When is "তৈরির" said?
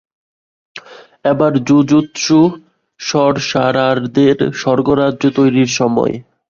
5.37-5.69